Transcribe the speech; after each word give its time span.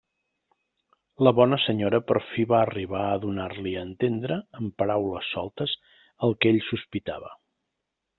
La 1.25 1.31
bona 1.39 1.57
senyora 1.65 1.99
per 2.11 2.17
fi 2.29 2.45
va 2.51 2.57
arribar 2.61 3.01
a 3.09 3.19
donar-li 3.25 3.73
a 3.81 3.83
entendre 3.89 4.39
amb 4.61 4.73
paraules 4.83 5.29
soltes 5.35 5.77
el 6.29 6.35
que 6.41 6.51
ell 6.55 6.59
sospitava. 6.71 7.31